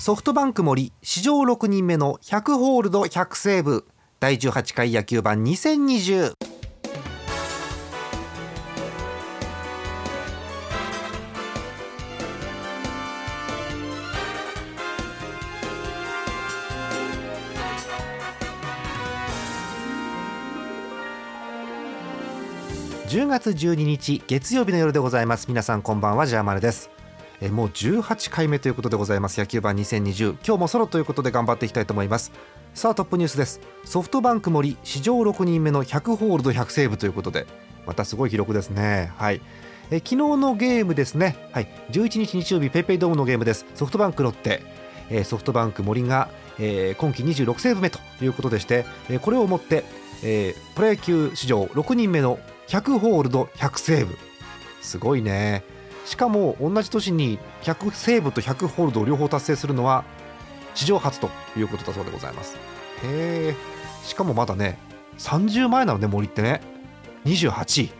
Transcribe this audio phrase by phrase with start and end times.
[0.00, 3.86] ソフトバンク森史上6人目の100ホールド100セーブ。
[4.18, 6.32] 第18回野球盤2020
[23.06, 25.46] 10月12日月曜日の夜でございます。
[25.48, 26.99] 皆さんこんばんはジャーマルです。
[27.40, 29.40] えもう18回目ということでございます。
[29.40, 32.32] 野球盤2020今日もソロということで頑張っていきたいと思います。
[32.74, 33.60] さあトップニュースです。
[33.84, 37.46] ソフトバンク森史上6人目の100ホールド100セーブということで。
[37.86, 39.12] またすごい記録ですね。
[39.16, 39.40] はい。
[39.90, 41.48] え昨日のゲームですね。
[41.52, 41.68] はい。
[41.90, 43.64] 11日日曜日ペイペイドームのゲームです。
[43.74, 44.62] ソフトバンクロッテ。
[45.08, 49.84] えソフトバンク森が、えー、今季26セーブ目ということでして、えこれをもって、
[50.22, 54.16] えー、プロ野球史上6人目の100ホールド100セーブ。
[54.82, 55.64] すごいね。
[56.10, 60.04] しかも同じ年に100セーブと100ホールドを両方達成するのは
[60.74, 62.56] 史上初ということだそうでございます。
[63.04, 63.54] へえ
[64.04, 64.76] しかもまだね
[65.18, 66.62] 30前なのね森ってね。
[67.26, 67.92] 28位。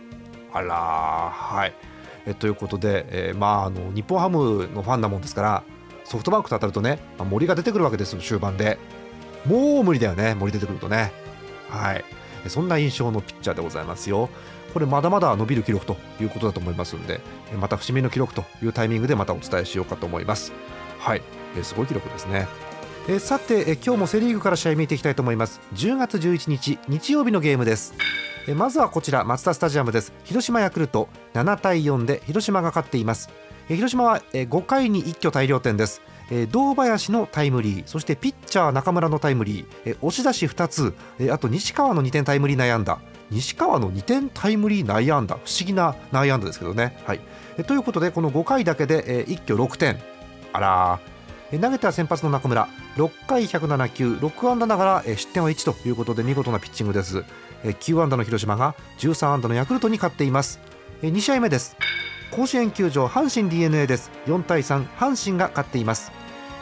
[0.53, 1.73] あらはい。
[2.27, 5.63] えということで、えー、まああの日本ハムのファンなもんですから
[6.03, 8.81] ソフトバンクと当たるとね、まあ、森が出てくるわけですよ終盤で。
[9.47, 11.13] もう無理だよね森出てくるとね。
[11.69, 12.05] はい。
[12.49, 14.31] そんな印象のピッチャーでございますよ。
[14.71, 17.21] これまだまだ伸びる記録ということだと思いますので
[17.59, 20.53] また節目の記録というタイミングでまたお伝えしようかと思います。
[20.99, 21.23] はい。
[21.63, 22.47] すごい記録ですね。
[23.09, 25.61] えさてえ今日もセ・リーグから試合見ていきたいと思います。
[25.75, 27.95] 10月11日日曜日のゲームです。
[28.47, 30.13] えまずはこちらマツダスタジアムです。
[30.25, 33.31] 広島ヤクルト7対4で広島が勝っています。
[33.69, 36.03] え広島はえ5回に一挙大量点です。
[36.31, 43.01] え堂林のタイムリーそしてピッチャー中村のタイムリーえ押し出し2つえあと西川の2点タイムリー悩んだ。
[43.31, 45.37] 西川の2点タイムリー内野安打。
[45.37, 46.97] 不思議な内野安打ですけどね。
[47.07, 47.21] はい、
[47.67, 49.99] ということでこの5回だけで、え一挙6点。
[50.53, 51.01] あら
[51.53, 52.69] 投げた先発の中村。
[52.97, 57.25] 6回107球6安打ながら、失点は1ということで見事なピッチングです、
[57.65, 60.61] え9安打の広島が13安打のヤクルトに勝っています、
[61.03, 61.77] え2試合目です。
[62.31, 64.11] 甲子園球場阪神 d n a です。
[64.27, 66.13] 4対3阪神が勝っています。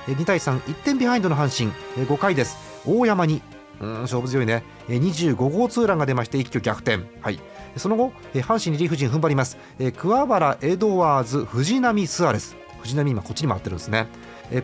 [0.06, 2.06] 2対31点ビハインドの阪神。
[2.06, 2.56] 5回です。
[2.86, 3.42] 大山に
[3.80, 4.62] うん勝負強いね。
[4.88, 7.40] 25号ツーランが出まして一挙逆転、はい、
[7.76, 9.56] その後阪神リリーフ陣踏ん張ります。
[9.96, 12.56] 桑原エドワーズ藤浪スアレス。
[12.80, 14.06] 藤浪今こっちに回ってるんですね。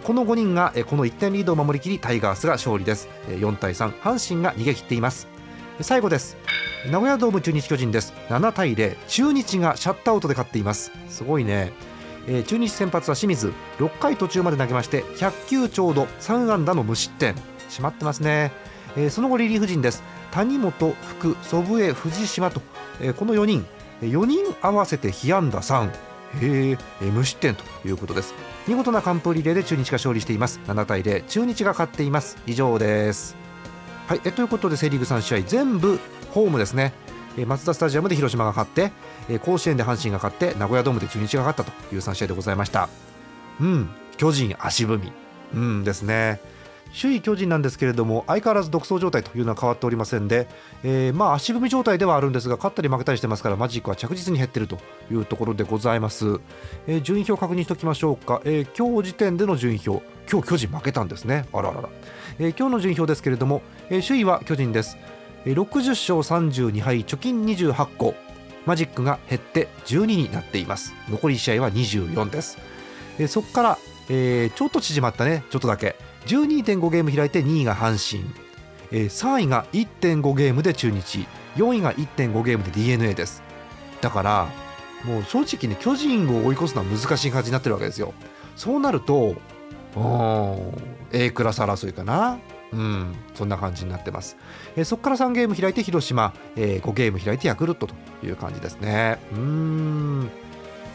[0.04, 3.08] この5人がこの1点リードを守りきりタイガースが勝利です。
[3.28, 5.28] 4対3阪神が逃げ切っています。
[5.80, 6.36] 最後です。
[6.90, 8.14] 名古屋ドーム中日巨人です。
[8.28, 10.92] 7対0中日がシャットアウトで勝っています。
[11.08, 11.72] すごいね。
[12.46, 13.52] 中日先発は清水。
[13.78, 17.34] 6回途中まで投げまして100球ちょうど3安打の無失点。
[17.68, 18.52] しまってますね。
[18.96, 20.02] えー、その後リリーフ陣です。
[20.30, 22.60] 谷元福祖父江藤嶋と、
[23.00, 23.66] えー、この4人
[24.00, 25.90] 4人合わせて被安打3
[26.40, 28.34] へえ、無失点ということです。
[28.66, 30.60] 見事な完封リレーで中日が勝利しています。
[30.66, 32.36] 7対0中日が勝っています。
[32.46, 33.36] 以上です。
[34.08, 35.42] はいえということでセ・リーグ3試合。
[35.42, 35.98] 全部
[36.32, 36.92] ホームですね。
[37.46, 38.92] マツダスタジアムで広島が勝って、
[39.40, 42.88] 甲子園で阪神が勝って名古屋ドームで中日が勝ったという3試合でございました。
[43.60, 45.12] うん巨人足踏み。
[45.54, 46.40] うんですね。
[46.94, 50.46] 首位巨人なんですけれども相変わらず独走状態というのは変わっておりませんで、
[50.84, 54.78] えー、まあ足踏み状態ではあるんですが勝ったり負けたりしてますからマジックは着実に減っていると
[55.10, 56.40] いうところでございます、
[56.86, 60.14] えー、順位表確認しておきましょうか、えー、今日時点での順位表。
[60.30, 61.46] 今日巨人負けたんですね。
[61.52, 61.88] あららら、
[62.38, 64.96] えー、今日の順位表ですけれども、えー、首位は巨人です、
[65.44, 68.14] えー、60勝32敗貯金28個。
[68.66, 70.94] マジックが減って12になっています。
[71.10, 72.56] 残り試合は24です、
[73.28, 73.78] そこから、
[74.08, 75.44] えー、ちょっと縮まったね。
[75.50, 75.96] ちょっとだけ。
[76.26, 78.28] 12.5ゲーム開いて2位が阪神、
[78.90, 81.26] えー、3位が1.5ゲームで中日。
[81.56, 83.42] 4位が1.5ゲームで d n a です。
[84.00, 84.48] だから
[85.04, 88.14] もう正直ね巨人を追い越すのは難しい感じになってるわけですよ。
[88.56, 89.36] そうなると
[91.12, 92.38] A クラス争いかな。
[92.72, 94.36] うん、そんな感じになってます、
[94.74, 99.20] えー、そこから3ゲーム開いて広島、えー、5ゲーム開いてヤクルトという感じですね。
[99.32, 100.30] うん、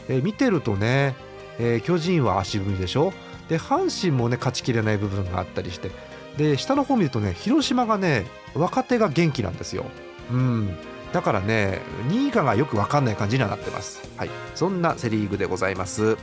[0.10, 1.16] えー、見てるとね、
[1.60, 3.14] えー、巨人は足踏みでしょ？
[3.50, 5.92] で阪神もね勝ちきれない部分があったりして。
[6.38, 9.86] で下の方見るとね広島がね若手が元気なんですよ。
[10.32, 10.78] うん。
[11.12, 14.02] だからね2位以下がよく分かんない感じにはなってます。
[14.16, 16.18] はい、そんなセ・リーグでございます。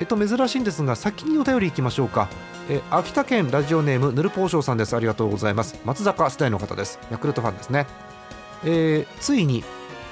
[0.00, 2.28] えっと珍しいんですが先にお便りいきましょうか。
[2.70, 4.94] え秋田県ラジオネームぬるぽうしょうさんです。
[4.96, 5.78] ありがとうございます。
[5.84, 7.00] 松坂世代の方です。
[7.10, 7.86] ヤクルトファンですね、
[8.64, 9.64] えー、ついに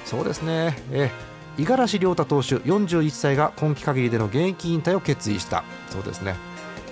[0.03, 1.09] そうですね、えー、
[1.57, 5.63] 五十嵐亮太投手41歳が今季限りでの現役引退を決意した。
[5.89, 6.35] そうですね。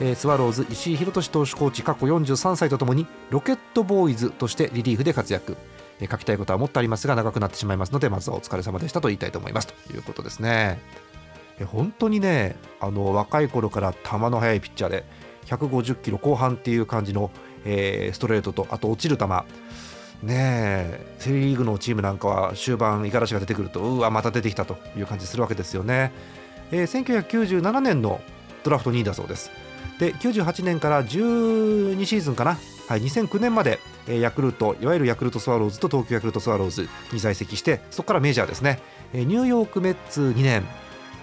[0.01, 5.57] えー、スワローズ石井宏俊投手コーチ過去43歳とともにロケットボーイズとしてリリーフで活躍、
[5.99, 9.67] えー、書きたいことはもっとありますが長くなってしまいますのでまずはお疲れ様でしたと言いたいと思います。
[9.67, 10.79] ということですね、
[11.59, 15.03] えー、本当にねあの若い頃から球の速いピッチャーで
[15.47, 17.31] 150キロ後半っていう感じの、
[17.65, 19.25] えー、ストレートとあと落ちる球。
[20.23, 26.11] ねえセ・リーグのチームなんかは終盤五十嵐が出てくるとうわまた出てきたという感じするわけですよね、
[26.71, 28.21] えー、1997年の
[28.63, 29.51] ドラフト2位だそうです。
[29.99, 32.57] で98年から12シーズンかな、
[32.87, 38.79] はい、2009年まで、えー、ヤクルトいわゆるヤクルトスワローズと東京ヤクルトスワローズに在籍してそこからメジャーですね、
[39.13, 40.63] えー、ニューヨークメッツ2年。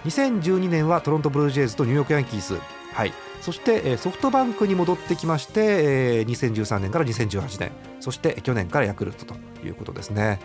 [0.05, 2.55] 2012年はトロントブルージェイズとニューヨークヤンキース、
[2.93, 7.86] はい、そしてソフトバンクに戻ってきまして2013年から2018年。
[7.99, 9.35] そして去年からヤクルトと
[9.65, 10.39] いうことですね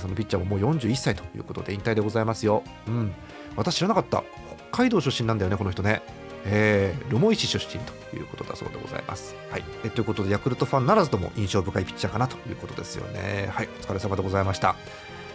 [0.00, 3.12] そのピッチャーももう41歳ということで引退でございますよ、うん、
[3.56, 4.22] 私知らなかった
[4.70, 6.02] 北海道出身なんだよねこの人ね
[6.44, 9.34] えー、留萌市出身ということだそうでございます。
[9.50, 13.50] はい、えということでヤクルトファンならずとも印象深いピッチャーかなということですよね。
[13.52, 14.76] はい、お疲れ様でございました。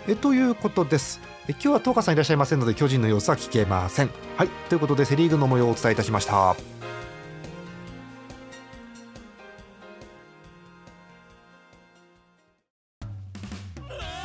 [0.07, 1.19] えということです。
[1.47, 4.09] え今日は東花さんいらっしゃいませんので巨人の様子は聞けません。
[4.37, 6.55] はい、ということでセ・リーグの模様をお伝えいたしました。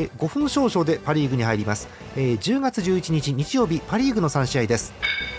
[0.00, 4.92] え5分少々でパ・リーグに入ります、えー、10月11日日曜日パ・リーグの3試合です。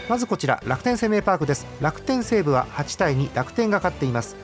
[0.09, 1.65] まずこちら楽天生命パークです。
[1.79, 4.35] 楽天西武は8対2楽天が勝っています、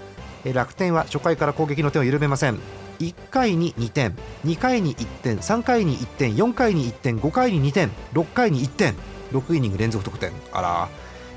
[0.46, 2.60] えー、楽天は初回から攻撃の手を緩めません。
[3.00, 8.96] 1回に2点2回に1点3回に1点4回に1点5回に2点6回に1点
[9.32, 10.32] 6イニング連続得点。
[10.52, 10.90] あら、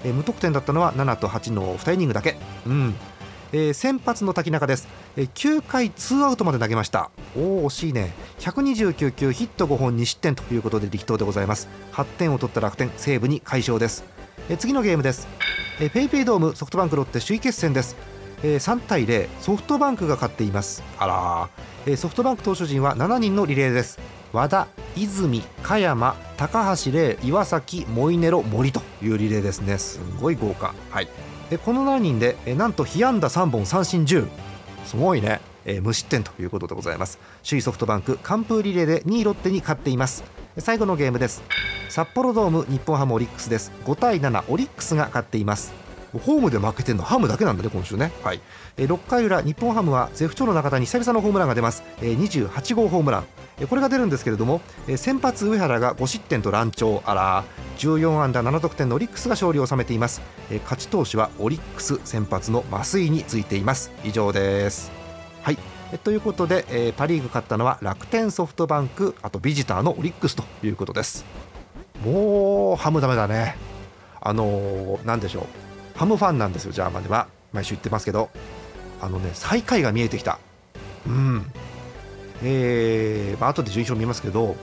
[0.04, 2.36] えー、無得点だったのは7と8の2イニングだけ。
[2.66, 2.94] うん。
[3.52, 7.10] えー、先発の滝中です、えー、9回ツーアウトまで投げました。
[7.36, 8.12] おお惜しいね。
[8.38, 11.68] 129球ヒット5本2失点ということで力投でございます。
[11.92, 14.04] 8点を取った楽天西武に快勝です、
[14.48, 15.28] えー、次のゲームです、
[15.80, 17.96] えー、ペイペイドームソフトバンクロッテ首位決戦です、
[18.42, 20.82] えー、3対0ソフトバンクが勝っています。
[20.98, 21.48] あら、
[21.86, 23.98] えー、ソフトバンク投手陣は7人のリレーです。
[24.32, 29.76] 和田、泉、加山、高橋礼、岩崎、モイネロ、森というリレーですね。
[29.76, 30.72] すごい豪華。
[30.90, 31.08] はい。
[31.50, 34.28] でこの7人でえなんと被安打3本三振10
[34.86, 37.20] すごいね、え、無失点ということでございます。
[37.48, 40.24] 首位ソフトバンク完封リレーで2位ロッテに勝っています。
[40.58, 41.42] 最後のゲームです。
[41.88, 43.70] 札幌ドーム日本ハムオリックスです。
[43.84, 45.72] 5対7オリックスが勝っています。
[46.18, 48.40] ホームで負けてるのハムだけなんだね今週ね、はい、
[48.76, 53.26] え6回裏日本ハムは絶不調の中田に久々のホームランが出ます、え28号ホームラン。
[53.68, 54.62] これが出るんですけれども
[54.96, 57.02] 先発上原が5失点と乱調。
[57.04, 57.44] あら
[57.78, 60.22] 14安打7得点のオリックスが勝利を収めています。
[60.64, 63.92] 勝ち投手はオリックス先発の増井についています。
[64.02, 64.90] 以上です。
[65.42, 65.58] はい。
[65.98, 71.24] ということで、えー、パ・リーグ勝ったのは楽天ソフトバンクあとビジターのオリックスということです。
[72.04, 73.56] もうハムダメだね。
[74.22, 75.69] あのー、なんでしょう
[76.00, 77.28] ハムファンなんですよジャーマンでは。
[77.52, 78.30] 毎週言ってますけど。
[79.02, 80.38] あのね最下位が見えてきた。
[81.06, 81.44] うん。
[82.42, 84.56] えーまあ後で順位表見ますけど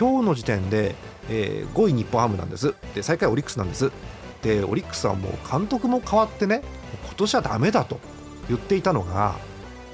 [0.00, 0.94] 今日の時点で、
[1.28, 2.74] えー、5位日本ハムなんです。
[2.94, 3.92] で最下位オリックスなんです。
[4.40, 6.62] でオリックスはもう監督も変わってね
[7.04, 8.00] 今年はだめだと
[8.48, 9.34] 言っていたのが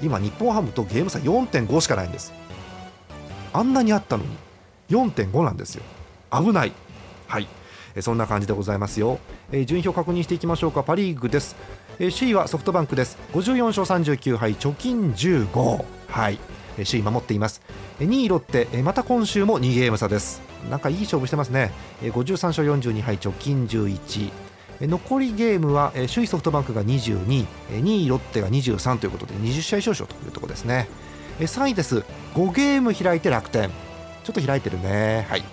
[0.01, 2.31] 今日本ハムとゲーム差4.5しかないんです。
[3.51, 4.29] あんなにあったのに
[4.91, 5.83] 4.5なんですよ。
[6.31, 6.71] 危ない。
[7.27, 7.49] はい。
[8.01, 9.19] そんな感じでございますよ、
[9.51, 10.83] え、順位表確認していきましょうか。
[10.83, 11.55] パ・リーグです、
[11.99, 13.17] えー、首位はソフトバンクです。
[13.33, 16.39] 54勝39敗貯金15はい。
[16.83, 17.61] 首位守っています。
[17.99, 20.41] 2位ロッテまた今週も2ゲーム差です。
[20.69, 21.71] なんかいい勝負してますね。
[22.01, 24.31] 53勝42敗貯金11
[24.81, 30.87] 残りゲームは首位ソフトバンクが22 2位ロッテが23ということで20試合少々というところですね。
[31.39, 32.03] 3位です。
[32.33, 33.69] 5ゲーム開いて楽天。
[34.23, 35.27] ちょっと開いてるね。
[35.29, 35.43] はい。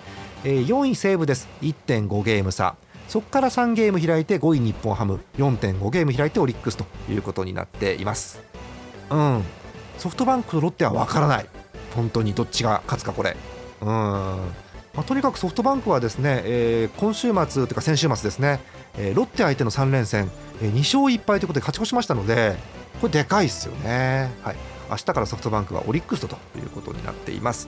[0.43, 1.47] 4位西武です。
[1.61, 2.75] 1.5ゲーム差。
[3.07, 5.21] そこから3ゲーム開いて5位日本ハム。
[5.37, 8.41] 4.5ゲーム開いてオリックスということになっています。
[9.09, 9.43] うん。
[9.97, 11.47] ソフトバンクとロッテは分からない。
[11.95, 13.37] 本当にどっちが勝つかこれ。
[13.81, 13.87] うん。
[13.87, 18.59] まあ、とにかくソフトバンクはですね、えー、今週末というか先週末ですね、
[18.95, 20.29] えー、ロッテ相手の3連戦、
[20.61, 22.55] えー、2勝1敗ということで勝ち越しましたので
[23.01, 24.55] これでかいですよね、はい、
[24.91, 27.67] 明日からソフトバンクはオリックスとということになっています。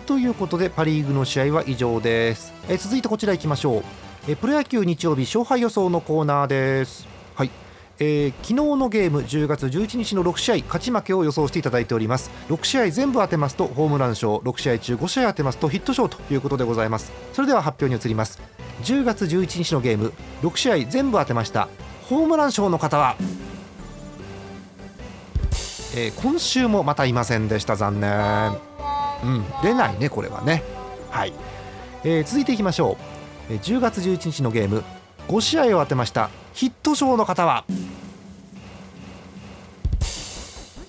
[0.00, 2.52] ということでパ・リーグの試合は以上です。
[2.68, 3.82] え続いてこちらいきましょう。
[4.28, 7.06] えプロ野球日曜日勝敗予想のコーナーです。
[7.34, 7.50] はい。
[7.98, 18.40] えー、昨日のゲーム10月11日の6試合勝ち負けを予想していただいております6試合全部当てますとホームラン賞6試合中5試合当てますとヒット賞ということでございますそれでは発表に移ります
[18.82, 21.68] 10月11日のゲーム6試合全部当てました
[22.08, 23.14] ホームラン賞の方は
[25.94, 28.10] えー、今週もまたいませんでした残念
[29.22, 29.44] うん。
[29.62, 30.62] 出ないねこれはね。
[31.10, 31.32] はい、
[32.04, 32.96] えー、続いていきましょ
[33.48, 34.82] う、えー、10月11日のゲーム。
[35.28, 36.30] 5試合を当てました。
[36.52, 37.64] ヒット賞の方は。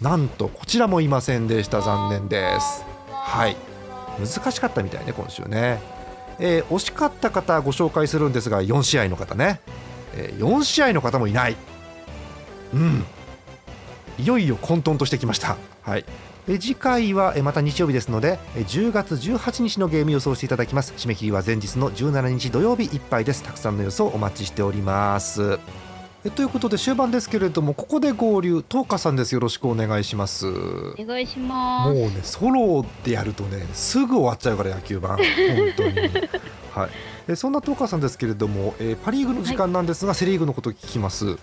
[0.01, 1.81] なんとこちらもいませんでした。
[1.81, 2.83] 残念です。
[3.09, 3.55] はい。
[4.19, 5.79] 難しかったみたいね今週ね、
[6.39, 9.59] えー、惜しかった方ご紹介するんですが4試合の方ね、
[10.15, 11.55] えー、4試合の方もいない。
[12.73, 13.05] うん。
[14.19, 15.57] いよいよ混沌としてきました。
[15.83, 16.05] はい。
[16.45, 20.93] え次回はまた日曜日ですので10月18日のゲーム予想していただきます。
[20.97, 23.43] 締め切りは前日の17日土曜日いっぱいです。
[23.43, 25.57] たくさんの予想お待ちしております。
[26.25, 29.33] えということで終盤ですけれどもここで合流東花さんです。
[29.33, 30.47] よろしくお願いします。
[30.47, 31.93] お願いします。
[31.93, 35.15] もうねソロでやるとねすぐ終わっちゃうから野球盤。
[35.15, 35.25] 本
[35.77, 35.99] 当に。
[36.75, 36.89] はい。
[37.29, 41.37] えそんな東花さんですけれども、えパ・リーグの時間なんですが、はい、セ・リーグのことを聞きます。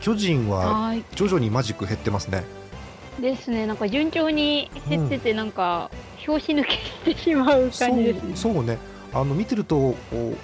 [0.00, 2.61] 巨人は徐々にマジック減ってますね。
[3.20, 6.64] ですね、なんか順調に減ってて、なんか、拍子抜
[7.04, 8.36] けてしまう感じですね。
[8.36, 8.78] そうそうね。
[9.14, 9.94] あの見てると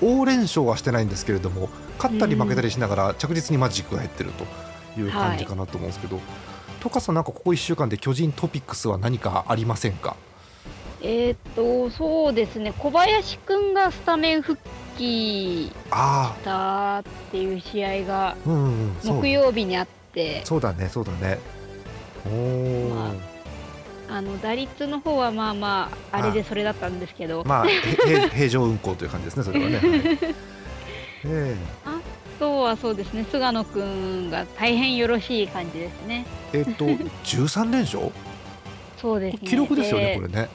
[0.03, 4.45] 大連勝はしてないんですけれども勝ったり負けたりしながら着実にマジックが減ってると
[5.01, 6.25] いう感じかなと思うんですけど、はい、
[6.81, 10.17] トカさんなんかここ1週間で巨人トピックスは何かありませんか？
[11.01, 12.75] えー、っとそうですね。
[12.79, 14.61] 小林君がスタメン復
[14.99, 15.73] 帰し
[16.45, 18.37] たっていう試合が
[19.03, 21.39] 木曜日にあって、そうだねそうだね。
[21.68, 21.68] お
[22.25, 23.13] ま
[24.11, 27.45] あ、あの打率の方はまあまああれでそれだったんですけど。
[27.45, 27.67] まあ
[28.35, 30.19] 平常運行という感じですねそれはね、は い
[31.25, 31.57] え。
[31.85, 32.01] ー、あ
[32.39, 36.25] とはそうですね菅野君が大変よろしい感じですね。
[36.53, 36.85] えっと
[37.25, 38.11] 13連勝？
[39.01, 39.49] そうですね。
[39.49, 40.49] 記録ですよねこれね。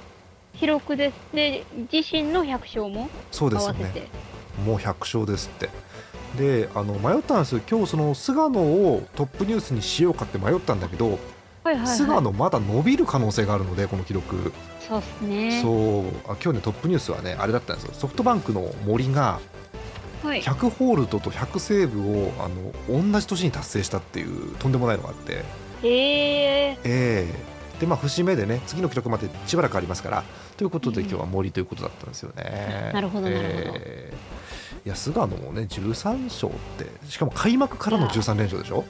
[0.60, 1.14] 記録です。
[1.36, 4.08] で自身の100勝もそうですよね。
[4.66, 5.70] もう100勝ですって。
[6.38, 7.62] であの迷ったんですよ。
[7.70, 11.20] 今日その菅野をトップニュースにしようかって迷ったんだけど、
[11.64, 14.52] はいはいはい、菅野まだ伸びる可能性があるのでこの記録。
[14.82, 15.62] そうですね。
[15.62, 16.08] そう。
[16.32, 17.94] あ今日ねトップニュースはねあれだったんですよ。
[17.94, 19.40] ソフトバンクの森が
[20.24, 25.44] 100ホールドと100セーブをあの同じ年に達成したっていうとんでもないのがあって。
[25.86, 30.24] えー、えー、でまあ節目でね次の記録までしばらくありますから
[30.58, 32.88] ということで今日は森ということだったんですよね。
[32.88, 34.34] うん、なるほどなるほど、えー
[34.86, 38.84] いや菅野もね13勝ってしかも開幕からの13連勝でしょ？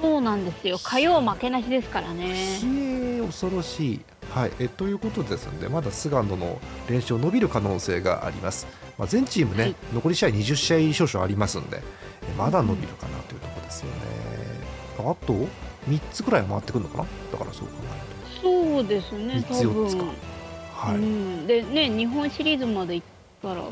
[0.00, 0.78] そうなんですよ。
[0.82, 2.58] 火曜負けなしですからね。
[2.64, 4.00] え恐ろしい。
[4.34, 6.58] はい、えということですのでまだ菅野の
[6.88, 8.66] 連勝伸びる可能性があります、
[8.98, 11.80] まあ、全チームね、はい、残り試合20試合少々ありますんで
[12.28, 13.92] えまだ伸びるかなというところですよね、
[14.98, 15.34] あと
[15.88, 17.04] 3つくらい回ってくるのかな？
[17.30, 18.74] だからそう考えると。
[18.74, 20.04] そうですね3つ4つか。
[20.72, 23.06] はい、うん、でね日本シリーズまで行っ
[23.40, 23.62] たら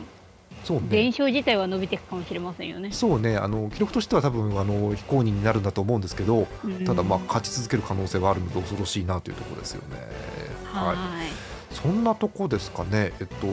[0.64, 2.92] そうね、伝承自体は伸びていくかもしれませんよね。
[2.92, 3.36] そうね。
[3.36, 9.96] あの記録としては多分あの非公認になるんだと思うんですけど、うん、ただまあ勝ち続ける可能性はあるので恐ろしいなというところですよね。
[10.64, 10.96] はい。
[11.74, 13.46] そんなとこですかね、えっと、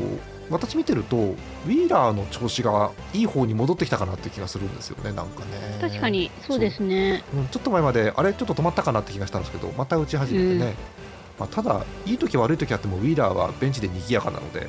[0.50, 5.78] 私見てるとウィーラーの調子がいい方に戻ってきたかなって気がするんですよね、なんかね。
[5.80, 7.24] 確かにそうですね。
[7.34, 10.76] う、うん、ちょっと前まであれちょっと止まったかなって気がしたんですけどまた打ち始めてね、
[11.40, 14.68] まあ、ただ、いい時悪い時あってもウィーラーはベンチで賑やかなので、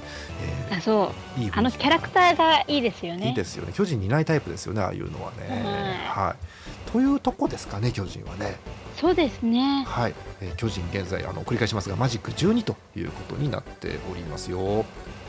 [0.71, 3.29] えー、あそういいあのキャラクターがいいですよね。
[3.29, 6.07] いいですよね巨人にいないタイプですよね、ああいうのはね。
[6.07, 6.37] は
[6.89, 8.57] い、というとこですかね、巨人はね。
[8.97, 14.85] そうですね、はい、えー、巨人現在あの繰り返しますがマジック12ということになっておりますよ。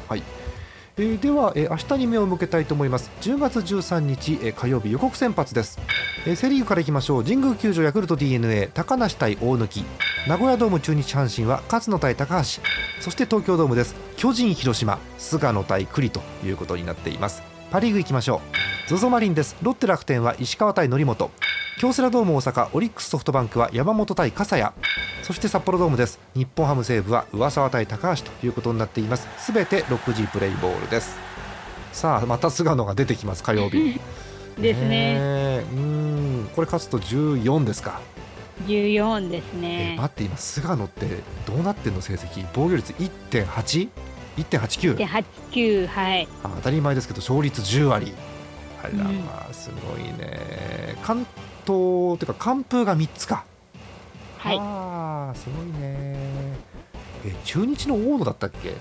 [0.09, 0.23] はい
[0.97, 3.11] えー、では、えー、明日に目を向けたいと思います。
[3.21, 5.79] 10月13日、えー、火曜日予告先発です、
[6.25, 7.23] えー、セ・リーグからいきましょう。
[7.23, 9.85] 神宮球場ヤクルト d n a 高梨対大貫。
[10.27, 12.61] 名古屋ドーム中日阪神は勝野対高橋。
[13.01, 13.95] そして東京ドームです。
[14.17, 17.41] 巨人広島菅野対栗ということになっています。
[17.71, 18.41] パ・リーグいきましょ
[18.89, 18.91] う。
[18.93, 19.55] ZOZO マリンです。
[19.61, 21.31] ロッテ楽天は石川対則本。
[21.81, 24.69] 京セラドーム大阪オリックスソフトバンクは山本対笠谷。
[25.23, 26.19] そして札幌ドームです。
[26.35, 29.27] 日本ハム西武は上沢対高橋ということになっています。
[29.39, 31.17] すべて 6G プレイボールです。
[31.91, 33.41] さあまた菅野が出てきます。
[33.41, 33.99] 火曜日
[34.61, 35.63] ですね。
[35.73, 36.49] うん。
[36.55, 37.99] これ勝つと14ですか。
[38.67, 39.95] 14ですね。
[39.99, 41.07] 待って今菅野って
[41.47, 42.45] どうなってんの成績？
[42.53, 43.89] 防御率1.8
[44.37, 44.97] 1.89
[45.51, 46.27] 1.89はい。
[46.43, 48.13] 当たり前ですけど勝率10割。
[48.83, 51.25] あらまあすごいね、関
[51.65, 53.45] 東っていうか完封が3つか。
[54.37, 54.57] はい。
[54.59, 56.15] あすごいね。
[57.25, 58.73] え中日の大野だったっけ？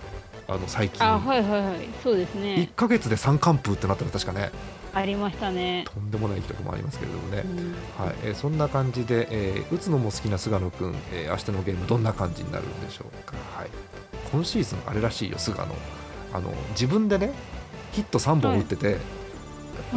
[0.48, 1.04] あの最近。
[1.04, 1.88] あはいはいはい。
[2.02, 2.54] そうですね。
[2.72, 4.50] 1か月で3完封ってなったら確かね。
[4.92, 5.84] ありましたね。
[5.92, 8.14] とんでもない記録もありますけれどもね、うん、はい。
[8.24, 13.70] えー、そんな感じで、えー、打つのも好きな菅野君、えー、明日のゲームどんな感じになるんでしょうか、はい、
[14.32, 15.66] 今シーズンあれらしいよ菅野。
[16.32, 17.32] あの自分でね
[17.92, 18.96] ヒット3本打ってて、はい、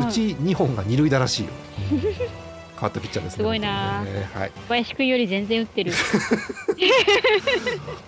[0.09, 1.49] うち2本が二塁打らしいよ、
[2.83, 3.37] 変わったピッチャーですね。
[3.37, 4.51] すごいな、ね、はい。
[4.51, 5.93] 小林君より全然打ってる。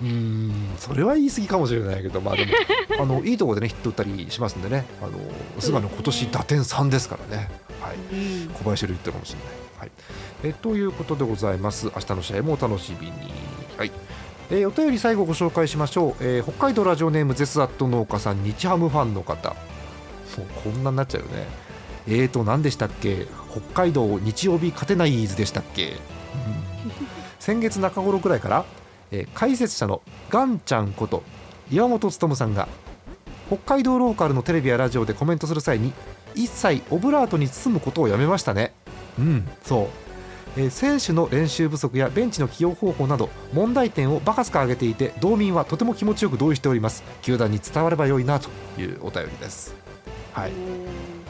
[0.02, 2.52] うん、それは言い過ぎかもしれないけど、まあでも
[3.00, 5.12] あのいいところでねヒット打ったりしますんでね、あの
[5.60, 7.50] 菅野今年打点3ですからね。
[7.80, 7.96] はい。
[8.54, 9.48] 小林より打ってるかもしれない。
[9.80, 9.92] はい。
[10.44, 11.86] えということでございます。
[11.96, 13.14] 明日の試合もお楽しみに。
[13.78, 13.92] はい。
[14.50, 19.56] えー、お便り最後ご紹介しましょう、えー、北海道ラジオネームゼスアット農家さん日ハムファンの方も
[20.44, 21.48] うこんなになっちゃうよね
[22.08, 23.26] えーと何でしたっけ？
[23.56, 25.96] 北海道日曜日勝てない図でしたっけ、うん、
[27.40, 28.66] 先月中頃くらいから、
[29.12, 31.24] えー、解説者のガンちゃんこと
[31.72, 32.68] 岩本勉さんが
[33.48, 35.94] 北海道ローカルのテレビやラジオでコメントする際に
[36.34, 38.74] 一切オブラートに包むことをやめましたね。
[39.18, 39.48] うん。
[39.64, 39.88] そう。
[40.58, 47.04] えー、選手の練習不足やベンチの起用方法など問題点をバカすか挙げていて道民はとても気持ちよく同意しております。
[47.22, 49.85] 球団に伝われば良いなというお便りです
[50.36, 50.52] はい。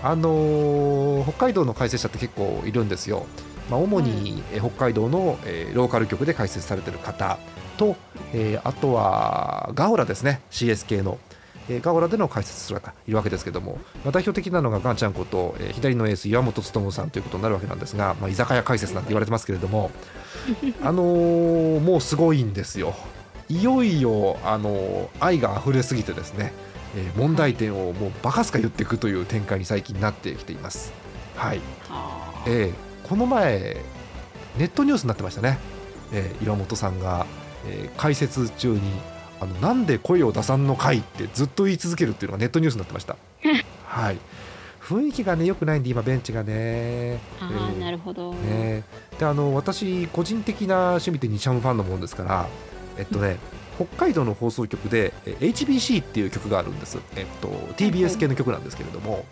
[0.03, 3.27] あのー、北海道の解説者って結構いるんですよ、
[3.69, 7.38] まあ、主に、うん、北海道の、えー、ローカル局で解説されてる方
[7.77, 7.95] と、
[8.33, 10.41] えー、あとはガオラですね。
[10.50, 11.19] CSK の、
[11.69, 19.91] えー、ガオラでの解説する方いるわけですけども、まあ、代表的なのがガンちゃんこと、えー、左のエース岩本勉さんということになるわけなんですが、まあ、居酒屋解説なんて言われてますけれども。
[20.83, 22.95] あのー、もうすごいんですよ。
[23.50, 26.51] いよいよ、あのー、愛が溢れすぎてですね
[26.95, 30.93] えー、問題点をもうバカすか言っていくという展開に最近なってきています。
[31.36, 31.60] はい、
[32.47, 33.77] えー、この前
[34.58, 35.60] ネットニュースになってましたね、
[36.13, 37.25] えー、岩本さんが、
[37.67, 38.79] えー、解説中に
[39.41, 43.17] あのなんで声を出さんのかいってずっと言い続けるっていうのがネットニュースになってました。
[43.86, 44.17] はい
[44.81, 47.19] 雰囲気がね良くないんで今ベンチがね。
[47.39, 48.34] ああ、えー、なるほど。
[48.34, 48.84] ね、
[49.17, 52.47] であの私個人的な趣味で日ハムファンのもんですから
[52.97, 53.38] えっとね
[53.75, 59.25] 北海道の放送局で HBC っていう曲があるんです、えっと、TBS 系の曲なんですけれども、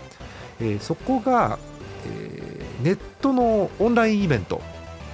[0.59, 1.57] えー、そこが、
[2.05, 4.61] えー、ネットのオンラインイベント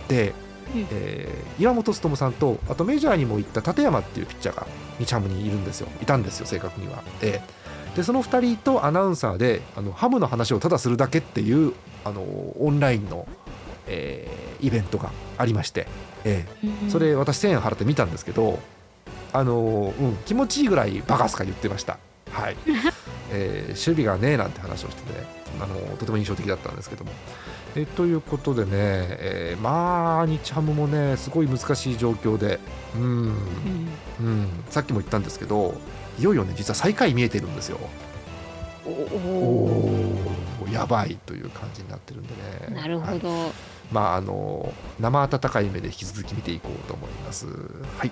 [0.07, 0.33] で、
[0.75, 5.87] えー、岩本勉さんとあとメジャーにも行った立山っていうピッチャーが日ハムにいるんですよ。
[6.01, 7.03] いたんですよ正確には。
[7.21, 7.41] で
[7.95, 11.73] でその2人とアナウンサーであのハムの話をただするだけっていう
[12.05, 13.27] あのオンラインの、
[13.87, 15.87] えー、イベントがありまして、
[16.23, 18.59] えー、それ私1000円払って見たんですけど
[19.31, 21.97] あのうん、気持ちいいぐらいバカすか言ってました。
[22.31, 22.57] はい
[23.31, 25.25] えー、守備がねえなんて話をしてて、ね、
[25.61, 27.11] あのとても印象的だったんですけども。
[27.75, 32.59] えということでね、えー、まあ日ハムもねすごい難しい状況で、
[32.95, 33.33] うん、うん、
[34.21, 35.75] うん、さっきも言ったんですけど
[36.17, 37.77] いよいよね実は最下位見えてるんですよ。
[38.85, 42.29] おおやばいという感じになってるんで
[42.69, 42.75] ね。
[42.75, 43.29] なるほど。
[43.29, 43.51] はい、
[43.91, 47.45] まああの生温かい目で引き続き見ていこうと思います。
[47.97, 48.11] はい。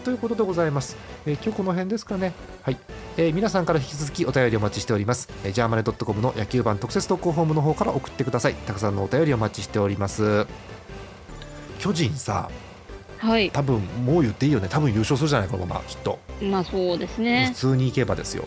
[0.00, 2.32] ということでございます、えー、今日この辺ですかね。
[2.62, 2.78] はい、
[3.16, 8.54] えー、皆さんから引き続きお便りお待ちしております、えー、ジャーマネドットコムの野球版特設投稿フォームの方から送ってください。
[8.54, 10.46] たくさんのお便りお待ちしております。
[11.78, 12.50] 巨人さ
[13.18, 13.50] はい。
[13.50, 14.68] 多分もう言っていいよね。
[14.68, 15.80] 多分優勝するじゃないこのまま。
[15.82, 16.18] きっと。
[16.42, 17.50] まあそうですね。
[17.54, 18.46] 普通にいけばですよ。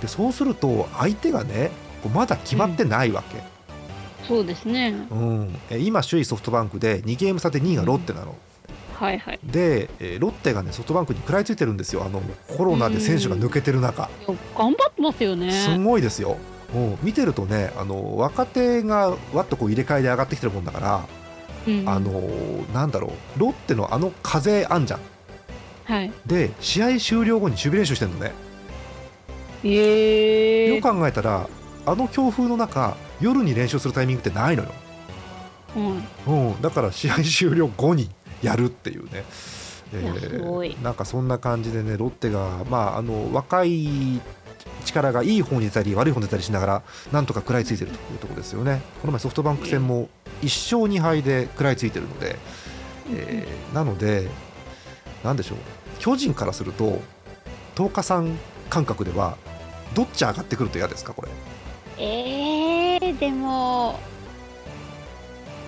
[0.00, 1.70] でそうすると相手がね
[2.12, 4.26] まだ決まってないわけ、うん。
[4.28, 8.36] そうですね、うん、え今首位ソフトバンクで2ゲーム差で2位がロッテなの、
[8.94, 12.04] はいはい、で、えー、ロッテがねソフトバンクに食らいついてるんですよ。
[12.04, 12.22] あの
[12.56, 14.08] コロナで選手が抜けてる中。
[14.56, 15.50] 頑張ってますよね。
[15.50, 16.36] すごいですよ。
[16.72, 21.06] もう見てるとねあの若手がわっとこう入れ替えで上がってきてるもんだから、
[21.68, 22.20] うん、あの
[22.72, 23.40] なんだろう。
[23.40, 25.00] ロッテのあの風あんじゃん、
[25.84, 28.32] はい、で試合終了後に守備練習してるのね。
[29.66, 31.48] えー、よく考えたら
[31.86, 34.70] あの強風の中夜に練習するタイミングってないのよ、
[36.26, 38.10] うん、うん、だから試合終了後に
[38.44, 39.24] やるっていうね。
[39.92, 44.20] えー、なんかそんな感じでねロッテが、まあ、あの若い
[44.84, 48.82] 力がいい方に出たり悪い方に出たりしながらなんとか食らいついてるというところですよね。
[49.00, 50.08] この前ソフトバンク戦も
[50.42, 52.36] 1勝2敗で食らいついてるので、
[53.12, 54.28] えー、なので
[55.22, 55.58] なんでしょう。
[56.00, 57.00] 巨人からすると
[57.76, 59.36] 10日間感覚では
[59.94, 61.28] どっち上がってくると嫌ですかこれ。
[61.96, 63.98] えー、でも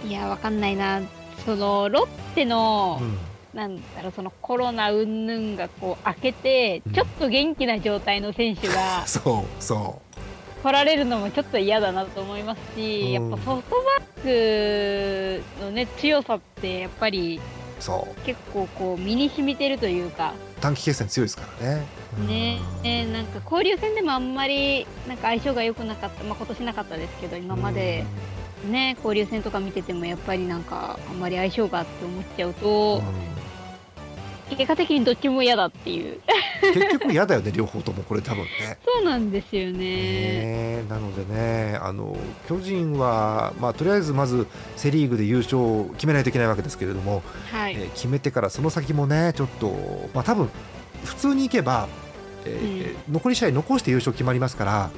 [0.04, 1.00] いやわかんないな
[1.46, 3.00] そのロッテの
[3.54, 10.62] なんだろうそのコロナ云々がこう明けて、ちょっと元気な状態の選手が、そうそう。
[10.62, 17.40] 来られるのもちょっと嫌だなと思いますし、やっぱソフトバンクのね強さってやっぱり
[17.78, 18.20] そう。
[18.22, 20.34] 結構こう身に染みてるというか。
[20.60, 21.86] 短期決戦強いですからね。
[22.26, 22.58] ね。
[22.82, 28.04] えなんか交流戦でもあんまりなんか相性が良くなかった、まあ、今年なかったですけど今まで
[28.66, 33.02] ね交流戦とか見ててもやっぱりなんかあんまり相性がって思っちゃうと、
[34.50, 36.20] 結果的にどっちも嫌だっていう。
[36.72, 38.78] 結局嫌だよね両方ともこれ多分ね。
[38.84, 42.16] そうなんですよね、ね、なのでねあの
[42.48, 47.74] 巨人は、まあ、とりあえずまずセ・リーグで優勝を決めないといけないわけですけれども、はい。
[47.74, 49.74] えー、決めてからその先もねちょっと、
[50.14, 50.48] まあ、多分
[51.04, 51.88] 普通にいけば、
[52.44, 54.90] えー、うん、残り試合残して優勝決まりますから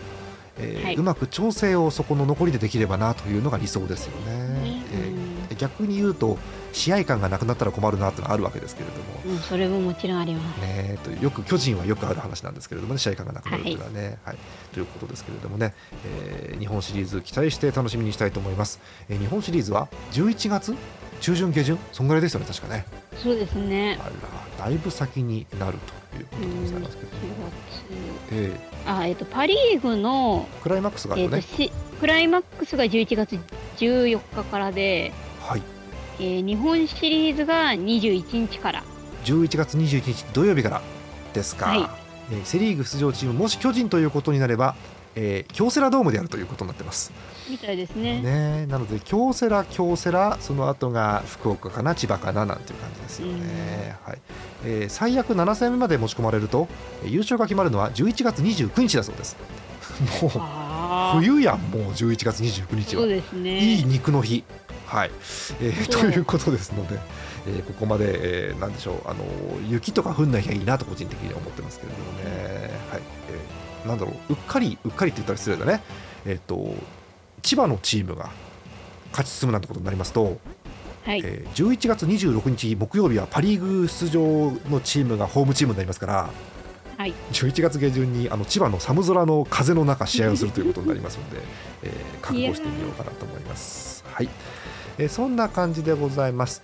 [0.59, 4.83] えーはい、うまく調整をそこの残りでできればなというのが理想ですよね。
[4.93, 6.39] えー、逆に言うと
[6.73, 8.97] 試合感がなくなったら困るなというのはあるわけですけれど
[9.31, 14.37] も、うん、それももちろんあります、ね、とよく巨人はよくある話なんですけれどもね試合感がなくなるというのはね、はい、はい、
[14.73, 15.75] ということですけれどもね、
[16.07, 20.75] えー、日本シリーズ期待して楽しみにしたいと思います、えー、日本シリーズは11月
[21.21, 22.85] 中旬下旬そんぐらいですよね確かね。
[23.17, 23.99] そうですね。
[24.01, 24.05] あ
[24.59, 25.79] らだいぶ先になる
[26.13, 27.11] ということでございますけど、
[28.33, 33.39] えー、あえっ、ー、とパ・リーグのクライマックスがあるね、えー、クライマックスが11月
[33.79, 35.63] 14日からではい
[36.21, 38.83] えー、日本シリーズが21日から。
[39.25, 40.83] 11月21日土曜日から
[41.33, 41.89] ですか、はい、
[42.33, 44.75] えー、セ・リーグ出場チームもし巨人ということになれば、
[45.17, 47.13] えー、京セラドームでやるということになってます。
[47.51, 48.21] みたいですね。
[48.21, 54.19] ねなので京セラ京セラその後が福岡かな千葉かななんていう感じですよね、はい。
[54.65, 56.69] えー、最悪7戦目まで持ち込まれると
[57.05, 59.37] 優勝が決まるのは11月29日だそうです。
[60.23, 64.45] もう冬やんもう11月29日は、ね、いい肉の日
[64.89, 65.11] はい、
[65.61, 66.99] えー、 ということですので、
[67.47, 69.23] えー、ここまで、えー、なんでしょうあの
[69.69, 73.03] 雪とか降んない日がいいなと個人的には思ってますけれどもね、はい。
[73.83, 75.83] えー、なんだろううっかりうっかりって言ったら失礼だね、
[76.25, 76.75] えーと、
[77.43, 78.31] 千葉のチームが
[79.11, 80.39] 勝ち進むなんてことになりますと、
[81.05, 81.21] はい。
[81.23, 84.23] えー、11月26日木曜日はパ・リーグ出場
[84.71, 86.31] のチームがホームチームになりますから。
[86.97, 91.37] はい、11月下旬にあの千葉の寒空の風の中試合をするということになりますので、
[91.85, 94.05] えー、覚悟してみようかなと思います。
[94.13, 94.29] はい
[94.99, 96.63] えー、そんな感じでございます、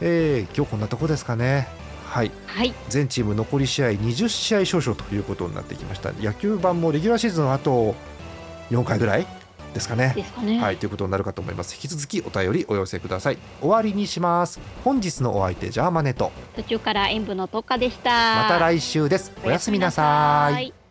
[0.00, 1.68] えー、今日こんなとこですかね
[2.06, 7.94] はい、はい、全チーム残り試合20試合少々ということになってきました野球盤もレギュラーシーズンあと
[8.70, 9.26] 4回ぐらい
[9.72, 10.14] ですかね。
[10.42, 11.74] ねはいということになるかと思います。
[11.74, 13.38] 引き続きお便りお寄せください。
[13.60, 14.60] 終わりにします。
[14.84, 18.10] 本日のお相手ジャーマネと途中から演舞の特化でした。
[18.10, 19.32] また来週です。
[19.44, 20.81] おやすみなさい。